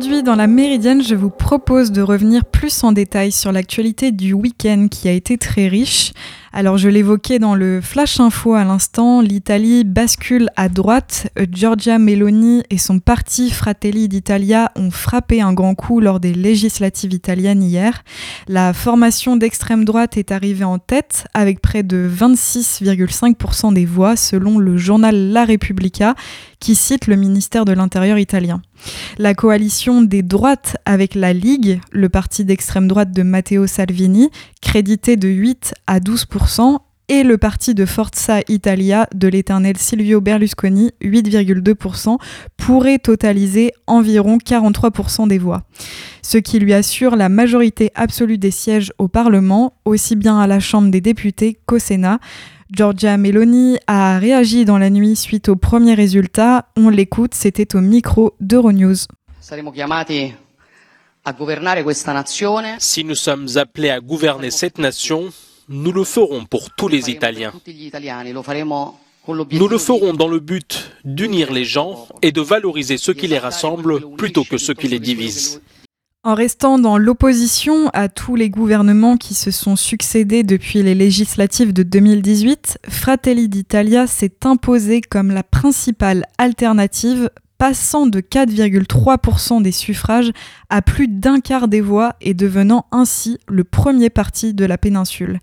[0.00, 4.32] Aujourd'hui, dans la Méridienne, je vous propose de revenir plus en détail sur l'actualité du
[4.32, 6.12] week-end qui a été très riche.
[6.52, 11.28] Alors je l'évoquais dans le Flash Info à l'instant, l'Italie bascule à droite.
[11.52, 17.12] Giorgia Meloni et son parti Fratelli d'Italia ont frappé un grand coup lors des législatives
[17.12, 18.02] italiennes hier.
[18.48, 24.58] La formation d'extrême droite est arrivée en tête avec près de 26,5% des voix selon
[24.58, 26.16] le journal La Repubblica
[26.58, 28.60] qui cite le ministère de l'Intérieur italien.
[29.18, 34.28] La coalition des droites avec la Ligue, le parti d'extrême droite de Matteo Salvini,
[34.60, 40.90] crédité de 8 à 12% et le parti de Forza Italia de l'éternel Silvio Berlusconi,
[41.00, 42.18] 8,2%,
[42.56, 45.62] pourrait totaliser environ 43% des voix.
[46.22, 50.60] Ce qui lui assure la majorité absolue des sièges au Parlement, aussi bien à la
[50.60, 52.18] Chambre des députés qu'au Sénat.
[52.72, 56.66] Giorgia Meloni a réagi dans la nuit suite aux premiers résultats.
[56.76, 59.06] On l'écoute, c'était au micro d'Euronews.
[62.78, 65.30] Si nous sommes appelés à gouverner cette nation,
[65.68, 67.52] nous le ferons pour tous les Italiens.
[69.28, 73.38] Nous le ferons dans le but d'unir les gens et de valoriser ce qui les
[73.38, 75.60] rassemble plutôt que ce qui les divise.
[76.22, 81.72] En restant dans l'opposition à tous les gouvernements qui se sont succédés depuis les législatives
[81.72, 87.30] de 2018, Fratelli d'Italia s'est imposé comme la principale alternative
[87.60, 90.30] passant de 4,3% des suffrages
[90.70, 95.40] à plus d'un quart des voix et devenant ainsi le premier parti de la péninsule.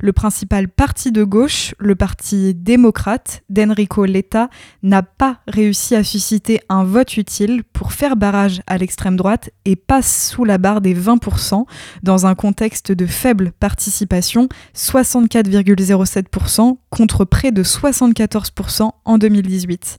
[0.00, 4.50] Le principal parti de gauche, le parti démocrate d'Enrico Letta,
[4.82, 9.76] n'a pas réussi à susciter un vote utile pour faire barrage à l'extrême droite et
[9.76, 11.66] passe sous la barre des 20%
[12.02, 19.98] dans un contexte de faible participation, 64,07% contre près de 74% en 2018.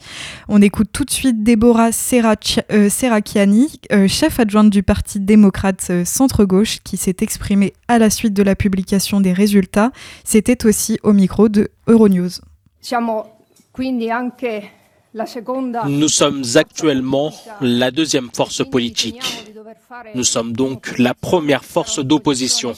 [0.49, 1.91] On écoute tout de suite des Deborah
[2.71, 8.09] euh, Serracchiani, euh, chef adjointe du Parti démocrate euh, centre-gauche, qui s'est exprimée à la
[8.09, 9.91] suite de la publication des résultats.
[10.23, 12.31] C'était aussi au micro de Euronews.
[15.85, 19.51] Nous sommes actuellement la deuxième force politique.
[20.15, 22.73] Nous sommes donc la première force d'opposition.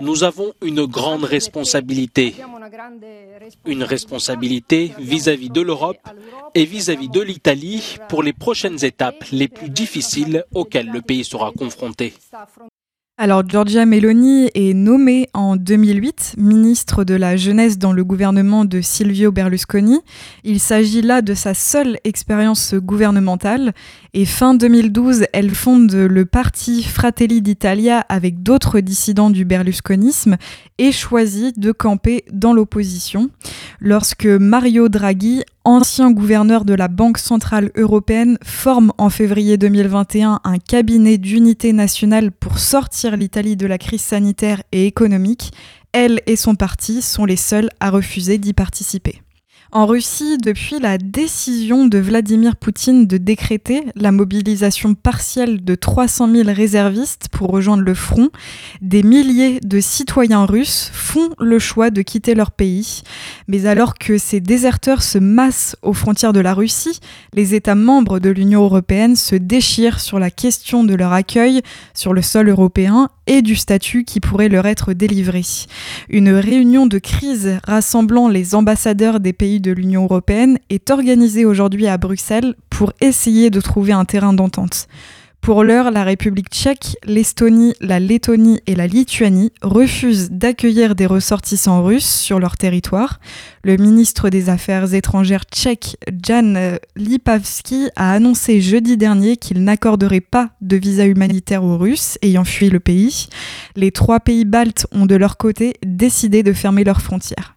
[0.00, 2.34] Nous avons une grande responsabilité,
[3.64, 5.98] une responsabilité vis-à-vis de l'Europe
[6.54, 11.52] et vis-à-vis de l'Italie pour les prochaines étapes les plus difficiles auxquelles le pays sera
[11.52, 12.12] confronté.
[13.20, 18.80] Alors Giorgia Meloni est nommée en 2008 ministre de la jeunesse dans le gouvernement de
[18.80, 19.98] Silvio Berlusconi.
[20.44, 23.72] Il s'agit là de sa seule expérience gouvernementale
[24.14, 30.36] et fin 2012, elle fonde le parti Fratelli d'Italia avec d'autres dissidents du berlusconisme
[30.78, 33.30] et choisit de camper dans l'opposition.
[33.80, 40.58] Lorsque Mario Draghi, ancien gouverneur de la Banque centrale européenne, forme en février 2021 un
[40.58, 45.52] cabinet d'unité nationale pour sortir l'Italie de la crise sanitaire et économique,
[45.92, 49.20] elle et son parti sont les seuls à refuser d'y participer.
[49.70, 56.32] En Russie, depuis la décision de Vladimir Poutine de décréter la mobilisation partielle de 300
[56.32, 58.30] 000 réservistes pour rejoindre le front,
[58.80, 63.02] des milliers de citoyens russes font le choix de quitter leur pays.
[63.46, 67.00] Mais alors que ces déserteurs se massent aux frontières de la Russie,
[67.34, 71.60] les États membres de l'Union européenne se déchirent sur la question de leur accueil
[71.92, 75.42] sur le sol européen et du statut qui pourrait leur être délivré.
[76.08, 81.86] Une réunion de crise rassemblant les ambassadeurs des pays de l'Union européenne est organisée aujourd'hui
[81.86, 84.88] à Bruxelles pour essayer de trouver un terrain d'entente.
[85.40, 91.82] Pour l'heure, la République tchèque, l'Estonie, la Lettonie et la Lituanie refusent d'accueillir des ressortissants
[91.82, 93.18] russes sur leur territoire.
[93.64, 100.50] Le ministre des Affaires étrangères tchèque, Jan Lipavsky, a annoncé jeudi dernier qu'il n'accorderait pas
[100.60, 103.28] de visa humanitaire aux Russes ayant fui le pays.
[103.76, 107.56] Les trois pays baltes ont de leur côté décidé de fermer leurs frontières.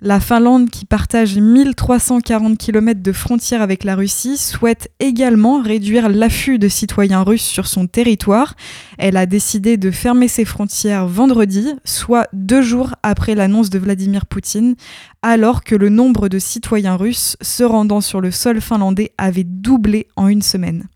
[0.00, 6.60] La Finlande, qui partage 1340 km de frontière avec la Russie, souhaite également réduire l'afflux
[6.60, 8.54] de citoyens russes sur son territoire.
[8.96, 14.26] Elle a décidé de fermer ses frontières vendredi, soit deux jours après l'annonce de Vladimir
[14.26, 14.76] Poutine,
[15.22, 20.06] alors que le nombre de citoyens russes se rendant sur le sol finlandais avait doublé
[20.16, 20.88] en une semaine.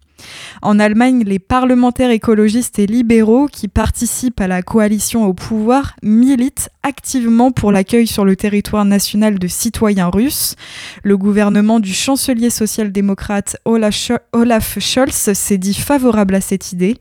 [0.65, 6.71] En Allemagne, les parlementaires écologistes et libéraux qui participent à la coalition au pouvoir militent
[6.85, 10.55] activement pour l'accueil sur le territoire national de citoyens russes.
[11.03, 16.97] Le gouvernement du chancelier social-démocrate Olaf Scholz s'est dit favorable à cette idée.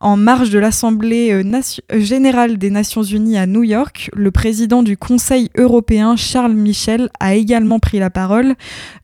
[0.00, 1.60] En marge de l'Assemblée euh,
[1.92, 7.10] euh, générale des Nations unies à New York, le président du Conseil européen Charles Michel
[7.20, 8.54] a également pris la parole.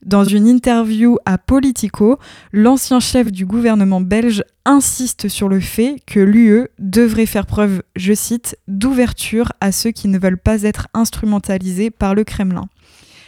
[0.03, 2.17] Dans une interview à Politico,
[2.53, 8.13] l'ancien chef du gouvernement belge insiste sur le fait que l'UE devrait faire preuve, je
[8.13, 12.67] cite, d'ouverture à ceux qui ne veulent pas être instrumentalisés par le Kremlin.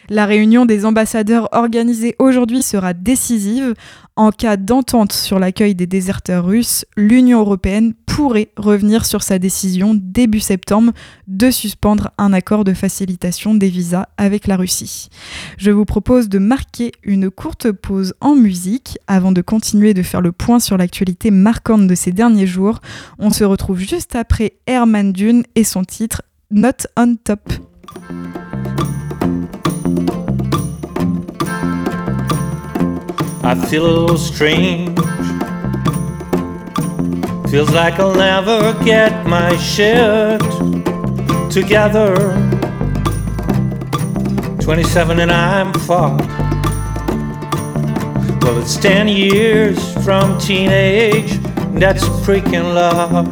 [0.09, 3.73] La réunion des ambassadeurs organisée aujourd'hui sera décisive.
[4.15, 9.93] En cas d'entente sur l'accueil des déserteurs russes, l'Union européenne pourrait revenir sur sa décision
[9.95, 10.91] début septembre
[11.27, 15.09] de suspendre un accord de facilitation des visas avec la Russie.
[15.57, 20.21] Je vous propose de marquer une courte pause en musique avant de continuer de faire
[20.21, 22.81] le point sur l'actualité marquante de ces derniers jours.
[23.17, 26.21] On se retrouve juste après Herman Dune et son titre
[26.51, 27.49] Not on Top.
[33.51, 34.97] I feel a little strange.
[37.49, 40.39] Feels like I'll never get my shit
[41.51, 42.15] together.
[44.61, 46.29] 27 and I'm fucked.
[48.41, 51.33] Well, it's 10 years from teenage,
[51.77, 53.25] that's freaking love.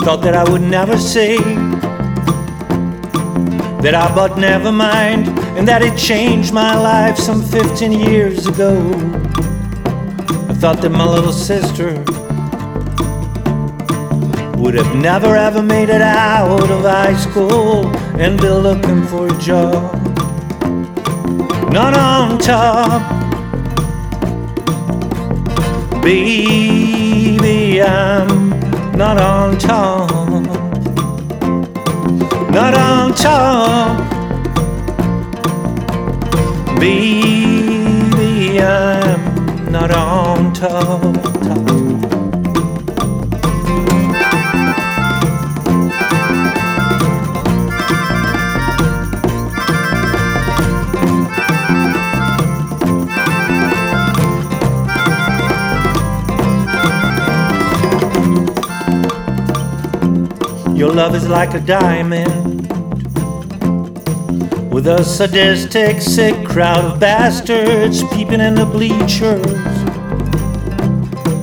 [0.00, 1.36] Thought that I would never say
[3.82, 8.80] that I but never mind, and that it changed my life some 15 years ago.
[10.48, 11.92] I thought that my little sister
[14.58, 19.38] would have never ever made it out of high school and be looking for a
[19.38, 19.92] job.
[21.70, 23.02] Not on top,
[26.02, 28.48] baby, I'm
[28.96, 30.20] not on top
[32.50, 34.09] not on top.
[36.80, 41.02] Baby, I'm not on top.
[60.74, 62.49] Your love is like a diamond
[64.80, 69.44] with a sadistic, sick crowd of bastards peeping in the bleachers.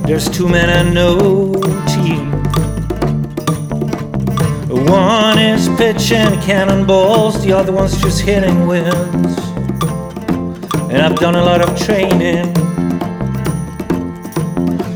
[0.02, 1.52] There's two men and no
[1.86, 2.32] team.
[4.86, 9.38] One is pitching cannonballs, the other one's just hitting wins.
[10.90, 12.52] And I've done a lot of training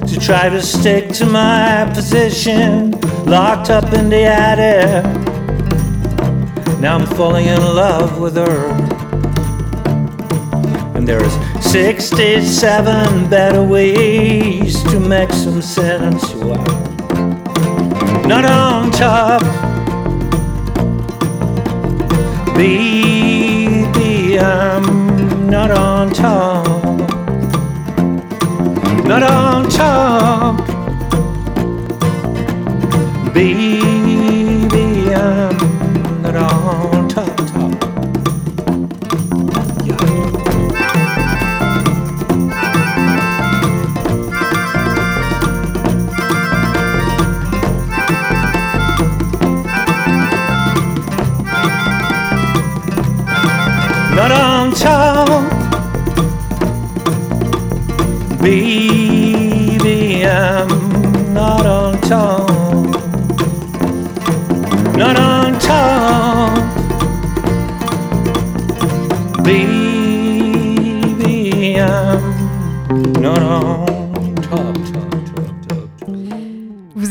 [0.08, 2.90] to try to stick to my position
[3.24, 5.21] locked up in the attic.
[6.80, 8.68] Now I'm falling in love with her.
[10.94, 11.32] And there's
[11.64, 16.34] 67 better ways to make some sense.
[16.34, 16.64] Well,
[18.26, 19.42] not on top.
[22.56, 26.66] Baby, I'm um, not on top.
[29.04, 30.66] Not on top.
[33.34, 33.81] Baby,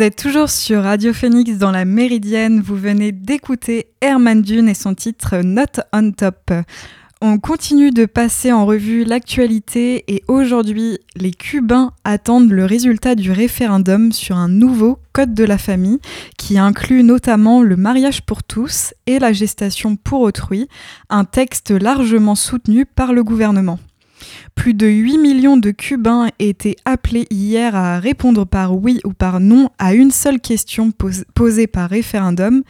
[0.02, 2.60] Vous êtes toujours sur Radio Phoenix dans la Méridienne.
[2.60, 6.52] Vous venez d'écouter Herman Dune et son titre Not on Top.
[7.22, 13.32] On continue de passer en revue l'actualité et aujourd'hui, les Cubains attendent le résultat du
[13.32, 16.00] référendum sur un nouveau Code de la famille
[16.36, 20.68] qui inclut notamment le mariage pour tous et la gestation pour autrui,
[21.12, 23.78] un texte largement soutenu par le gouvernement.
[24.56, 29.40] Plus de 8 millions de Cubains étaient appelés hier à répondre par oui ou par
[29.40, 30.92] non à une seule question
[31.34, 32.64] posée par référendum.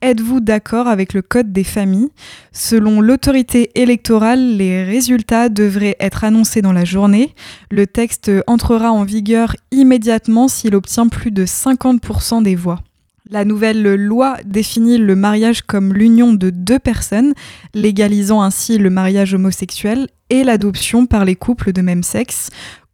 [0.00, 2.10] Êtes-vous d'accord avec le Code des familles?
[2.52, 7.34] Selon l'autorité électorale, les résultats devraient être annoncés dans la journée.
[7.70, 12.80] Le texte entrera en vigueur immédiatement s'il obtient plus de 50% des voix.
[13.30, 17.34] La nouvelle loi définit le mariage comme l'union de deux personnes,
[17.74, 22.48] légalisant ainsi le mariage homosexuel et l'adoption par les couples de même sexe.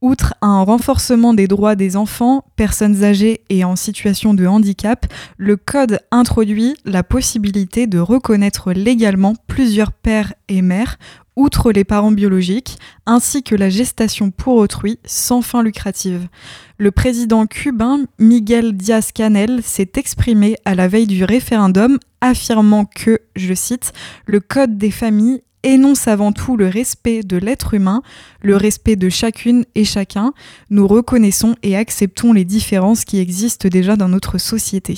[0.04, 5.06] Outre un renforcement des droits des enfants, personnes âgées et en situation de handicap,
[5.38, 10.98] le Code introduit la possibilité de reconnaître légalement plusieurs pères et mères
[11.36, 16.28] outre les parents biologiques, ainsi que la gestation pour autrui sans fin lucrative.
[16.76, 23.54] Le président cubain Miguel Díaz-Canel s'est exprimé à la veille du référendum affirmant que, je
[23.54, 23.94] cite,
[24.26, 28.02] le Code des familles énonce avant tout le respect de l'être humain,
[28.42, 30.32] le respect de chacune et chacun.
[30.70, 34.96] Nous reconnaissons et acceptons les différences qui existent déjà dans notre société.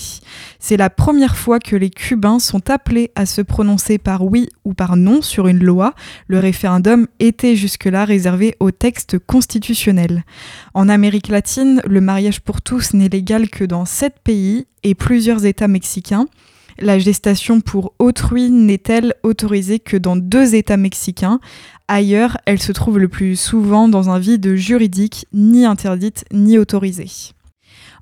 [0.59, 4.75] C'est la première fois que les Cubains sont appelés à se prononcer par oui ou
[4.75, 5.95] par non sur une loi.
[6.27, 10.25] Le référendum était jusque-là réservé au texte constitutionnel.
[10.75, 15.47] En Amérique latine, le mariage pour tous n'est légal que dans sept pays et plusieurs
[15.47, 16.27] États mexicains.
[16.79, 21.41] La gestation pour autrui n'est-elle autorisée que dans deux États mexicains?
[21.89, 27.35] Ailleurs, elle se trouve le plus souvent dans un vide juridique, ni interdite ni autorisée.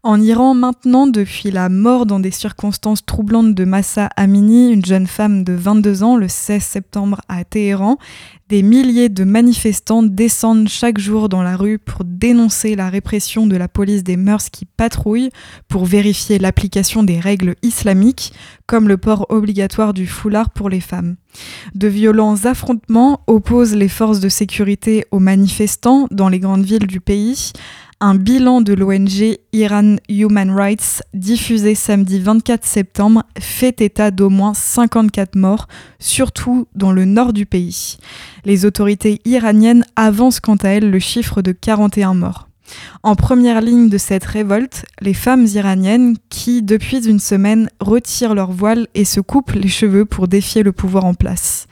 [0.07, 5.07] En Iran, maintenant, depuis la mort dans des circonstances troublantes de Massa Amini, une jeune
[5.07, 7.97] femme de 22 ans, le 16 septembre à Téhéran,
[8.51, 13.57] des milliers de manifestants descendent chaque jour dans la rue pour dénoncer la répression de
[13.57, 15.31] la police des mœurs qui patrouille,
[15.69, 18.35] pour vérifier l'application des règles islamiques,
[18.67, 21.17] comme le port obligatoire du foulard pour les femmes.
[21.75, 27.01] De violents affrontements opposent les forces de sécurité aux manifestants dans les grandes villes du
[27.01, 27.53] pays,
[28.01, 34.55] un bilan de l'ONG Iran Human Rights, diffusé samedi 24 septembre, fait état d'au moins
[34.55, 37.97] 54 morts, surtout dans le nord du pays.
[38.45, 42.49] Les autorités iraniennes avancent quant à elles le chiffre de 41 morts.
[43.03, 48.51] En première ligne de cette révolte, les femmes iraniennes qui, depuis une semaine, retirent leur
[48.51, 51.67] voile et se coupent les cheveux pour défier le pouvoir en place.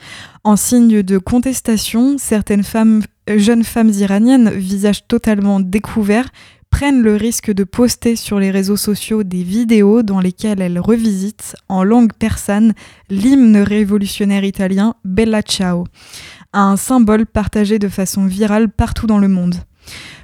[0.44, 6.30] En signe de contestation, certaines euh, jeunes femmes iraniennes, visage totalement découvert,
[6.68, 11.54] prennent le risque de poster sur les réseaux sociaux des vidéos dans lesquelles elles revisitent,
[11.68, 12.72] en langue persane,
[13.08, 15.84] l'hymne révolutionnaire italien Bella Ciao,
[16.52, 19.54] un symbole partagé de façon virale partout dans le monde.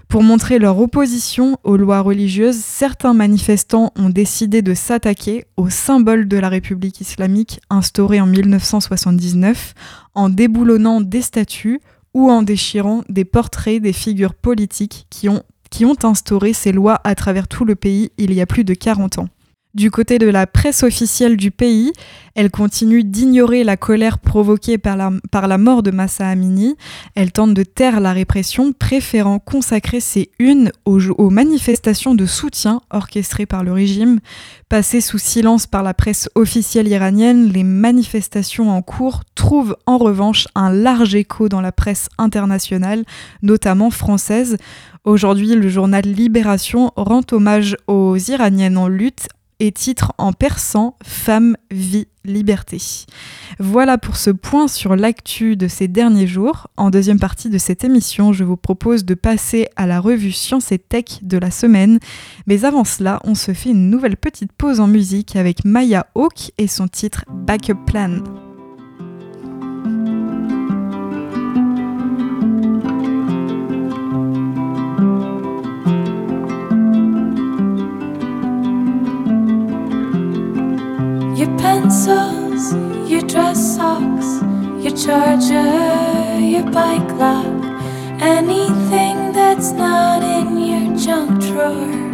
[0.08, 6.26] Pour montrer leur opposition aux lois religieuses, certains manifestants ont décidé de s'attaquer au symbole
[6.26, 9.74] de la République islamique instauré en 1979
[10.14, 11.80] en déboulonnant des statues
[12.14, 17.02] ou en déchirant des portraits des figures politiques qui ont, qui ont instauré ces lois
[17.04, 19.28] à travers tout le pays il y a plus de 40 ans.
[19.78, 21.92] Du côté de la presse officielle du pays,
[22.34, 26.74] elle continue d'ignorer la colère provoquée par la, mort de Massa Amini.
[27.14, 32.80] Elle tente de taire la répression, préférant consacrer ses unes aux, aux, manifestations de soutien
[32.90, 34.18] orchestrées par le régime.
[34.68, 40.48] Passées sous silence par la presse officielle iranienne, les manifestations en cours trouvent en revanche
[40.56, 43.04] un large écho dans la presse internationale,
[43.42, 44.56] notamment française.
[45.04, 49.28] Aujourd'hui, le journal Libération rend hommage aux Iraniennes en lutte
[49.60, 52.78] et titre en persan Femme, vie, liberté.
[53.58, 56.68] Voilà pour ce point sur l'actu de ces derniers jours.
[56.76, 60.72] En deuxième partie de cette émission, je vous propose de passer à la revue Science
[60.72, 61.98] et Tech de la semaine.
[62.46, 66.52] Mais avant cela, on se fait une nouvelle petite pause en musique avec Maya Hawk
[66.58, 68.47] et son titre Backup Plan.
[81.88, 82.74] Pencils,
[83.10, 84.42] your dress socks,
[84.84, 87.64] your charger, your bike lock,
[88.20, 92.07] anything that's not in your junk drawer.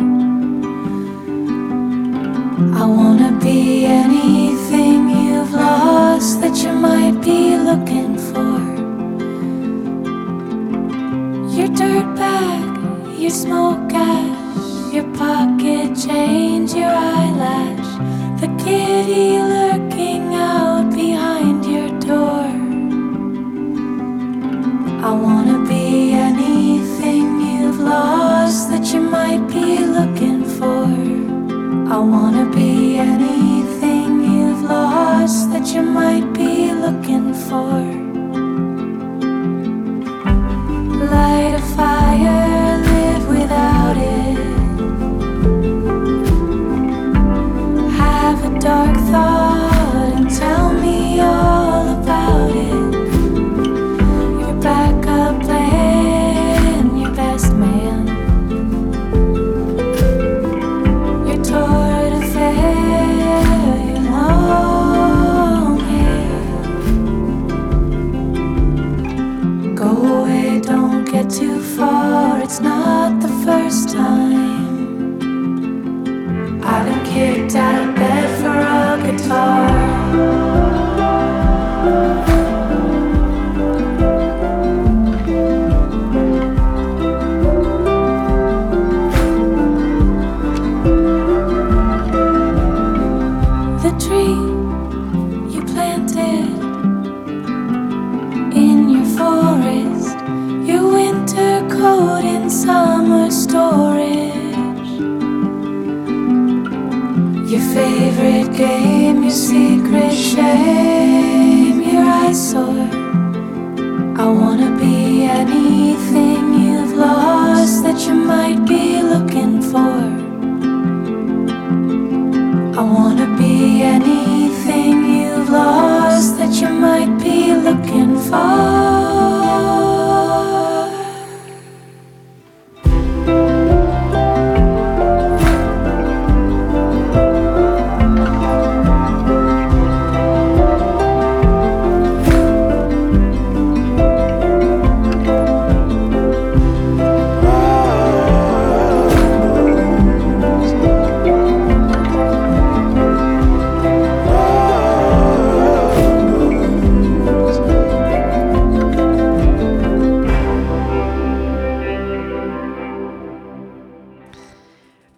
[123.67, 124.34] any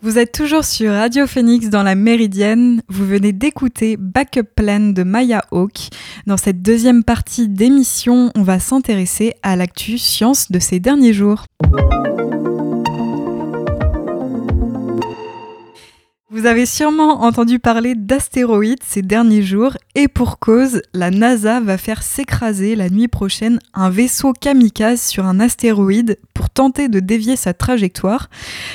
[0.06, 2.80] Vous êtes toujours sur Radio Phoenix dans la Méridienne.
[2.88, 5.88] Vous venez d'écouter Backup Plan de Maya Hawk.
[6.28, 11.44] Dans cette deuxième partie d'émission, on va s'intéresser à l'actu science de ces derniers jours.
[16.36, 21.78] Vous avez sûrement entendu parler d'astéroïdes ces derniers jours et pour cause, la NASA va
[21.78, 27.36] faire s'écraser la nuit prochaine un vaisseau kamikaze sur un astéroïde pour tenter de dévier
[27.36, 28.28] sa trajectoire.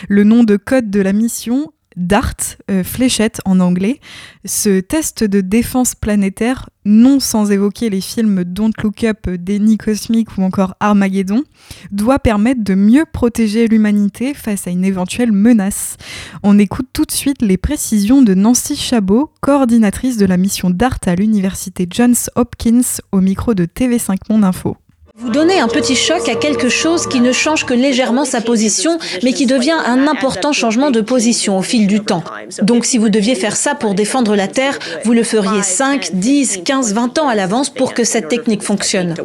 [0.09, 3.99] Le nom de code de la mission DART, euh, fléchette en anglais.
[4.45, 10.37] Ce test de défense planétaire, non sans évoquer les films Don't Look Up, Déni Cosmique
[10.37, 11.43] ou encore Armageddon,
[11.91, 15.97] doit permettre de mieux protéger l'humanité face à une éventuelle menace.
[16.43, 20.99] On écoute tout de suite les précisions de Nancy Chabot, coordinatrice de la mission DART
[21.05, 24.77] à l'université Johns Hopkins au micro de TV5 Monde Info.
[25.17, 28.97] Vous donnez un petit choc à quelque chose qui ne change que légèrement sa position,
[29.23, 32.23] mais qui devient un important changement de position au fil du temps.
[32.61, 36.61] Donc si vous deviez faire ça pour défendre la Terre, vous le feriez 5, 10,
[36.63, 39.15] 15, 20 ans à l'avance pour que cette technique fonctionne.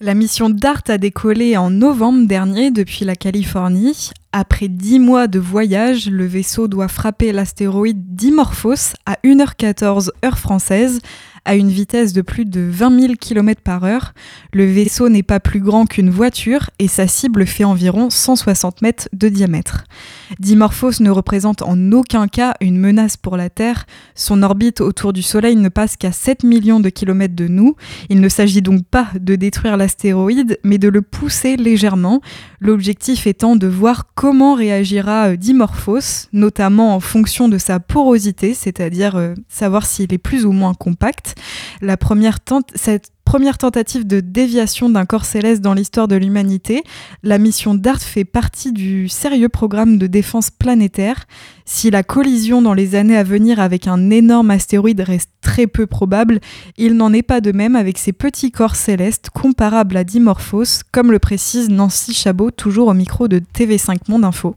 [0.00, 4.10] La mission DART a décollé en novembre dernier depuis la Californie.
[4.30, 11.00] Après 10 mois de voyage, le vaisseau doit frapper l'astéroïde Dimorphos à 1h14 heure française
[11.44, 14.12] à une vitesse de plus de 20 000 km par heure.
[14.52, 19.08] Le vaisseau n'est pas plus grand qu'une voiture et sa cible fait environ 160 mètres
[19.12, 19.84] de diamètre.
[20.38, 23.86] Dimorphos ne représente en aucun cas une menace pour la Terre.
[24.14, 27.76] Son orbite autour du Soleil ne passe qu'à 7 millions de kilomètres de nous.
[28.08, 32.20] Il ne s'agit donc pas de détruire l'astéroïde, mais de le pousser légèrement.
[32.60, 39.16] L'objectif étant de voir comment réagira euh, Dimorphos, notamment en fonction de sa porosité, c'est-à-dire
[39.16, 41.34] euh, savoir s'il est plus ou moins compact.
[41.80, 42.38] La première
[42.74, 46.82] cette première tentative de déviation d'un corps céleste dans l'histoire de l'humanité,
[47.22, 51.26] la mission DART fait partie du sérieux programme de défense planétaire.
[51.66, 55.86] Si la collision dans les années à venir avec un énorme astéroïde reste très peu
[55.86, 56.40] probable,
[56.78, 61.12] il n'en est pas de même avec ces petits corps célestes comparables à Dimorphos, comme
[61.12, 64.56] le précise Nancy Chabot, toujours au micro de TV5 Monde Info.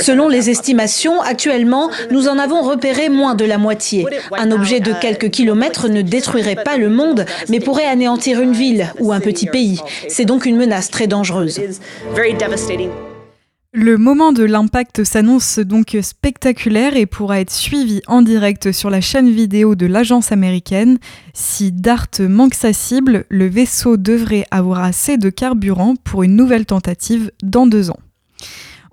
[0.00, 4.06] Selon les estimations, actuellement, nous en avons repéré moins de la moitié.
[4.32, 8.92] Un objet de quelques kilomètres ne détruirait pas le monde, mais pourrait anéantir une ville
[8.98, 9.80] ou un petit pays.
[10.08, 11.60] C'est donc une menace très dangereuse.
[13.76, 19.00] Le moment de l'impact s'annonce donc spectaculaire et pourra être suivi en direct sur la
[19.00, 20.98] chaîne vidéo de l'agence américaine.
[21.32, 26.66] Si DART manque sa cible, le vaisseau devrait avoir assez de carburant pour une nouvelle
[26.66, 27.98] tentative dans deux ans.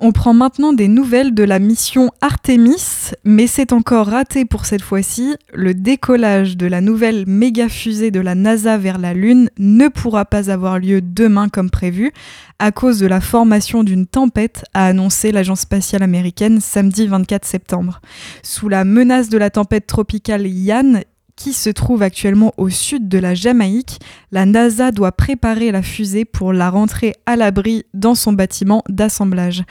[0.04, 4.82] On prend maintenant des nouvelles de la mission Artemis, mais c'est encore raté pour cette
[4.82, 5.36] fois-ci.
[5.54, 10.26] Le décollage de la nouvelle méga fusée de la NASA vers la Lune ne pourra
[10.26, 12.12] pas avoir lieu demain comme prévu
[12.58, 18.02] à cause de la formation d'une tempête, a annoncé l'agence spatiale américaine samedi 24 septembre.
[18.44, 21.02] Sous la menace de la tempête tropicale Yann,
[21.42, 24.00] qui se trouve actuellement au sud de la Jamaïque,
[24.32, 29.64] la NASA doit préparer la fusée pour la rentrer à l'abri dans son bâtiment d'assemblage.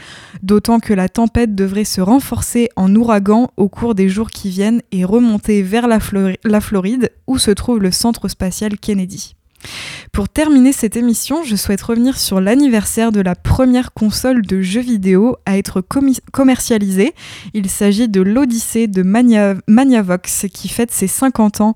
[0.43, 4.83] D'autant que la tempête devrait se renforcer en ouragan au cours des jours qui viennent
[4.91, 9.37] et remonter vers la, Floride où se trouve le centre spatial Kennedy.
[10.13, 14.81] Pour terminer cette émission, je souhaite revenir sur l'anniversaire de la première console de jeux
[14.81, 15.83] vidéo à être
[16.33, 17.15] commercialisée.
[17.55, 21.75] Il s'agit de l'Odyssée de Maniavox qui fête ses 50 ans.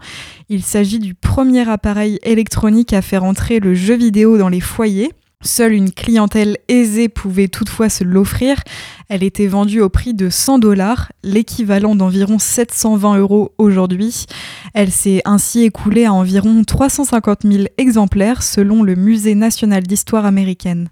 [0.48, 5.12] Il s'agit du premier appareil électronique à faire entrer le jeu vidéo dans les foyers.
[5.44, 8.62] Seule une clientèle aisée pouvait toutefois se l'offrir.
[9.10, 14.24] Elle était vendue au prix de 100 dollars, l'équivalent d'environ 720 euros aujourd'hui.
[14.74, 20.88] Elle s'est ainsi écoulée à environ 350 000 exemplaires selon le Musée national d'histoire américaine.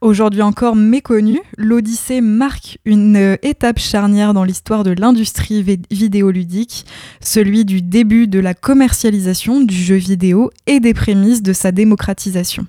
[0.00, 6.84] Aujourd'hui encore méconnue, l'Odyssée marque une étape charnière dans l'histoire de l'industrie vidéoludique,
[7.20, 12.66] celui du début de la commercialisation du jeu vidéo et des prémices de sa démocratisation.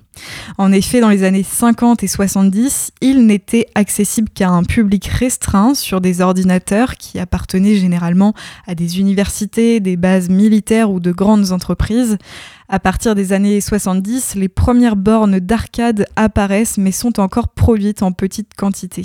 [0.58, 5.74] En effet, dans les années 50 et 70, il n'était accessible qu'à un public restreint
[5.74, 8.32] sur des ordinateurs qui appartenaient généralement
[8.68, 10.51] à des universités, des bases militaires
[10.90, 12.18] ou de grandes entreprises.
[12.68, 18.12] À partir des années 70, les premières bornes d'arcade apparaissent mais sont encore produites en
[18.12, 19.02] petite quantité.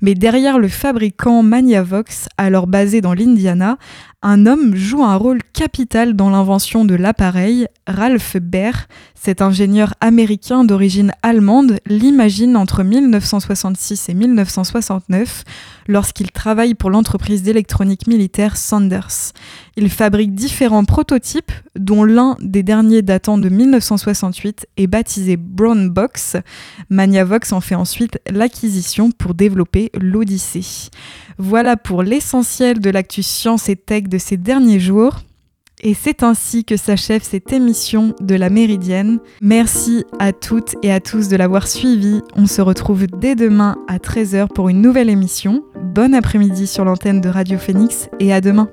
[0.00, 3.78] Mais derrière le fabricant Magnavox, alors basé dans l'Indiana,
[4.22, 7.66] un homme joue un rôle capital dans l'invention de l'appareil.
[7.86, 8.86] Ralph Baer,
[9.24, 15.44] cet ingénieur américain d'origine allemande, l'imagine entre 1966 et 1969
[15.88, 19.32] lorsqu'il travaille pour l'entreprise d'électronique militaire Sanders.
[19.76, 26.36] Il fabrique différents prototypes, dont l'un des derniers datant de 1968 est baptisé Brown Box.
[26.90, 30.90] Magnavox en fait ensuite l'acquisition pour développer l'Odyssée.
[31.38, 35.22] Voilà pour l'essentiel de l'actu science et tech de ces derniers jours.
[35.84, 39.18] Et c'est ainsi que s'achève cette émission de la Méridienne.
[39.42, 42.22] Merci à toutes et à tous de l'avoir suivi.
[42.36, 45.62] On se retrouve dès demain à 13h pour une nouvelle émission.
[45.94, 48.70] Bon après-midi sur l'antenne de Radio Phoenix et à demain.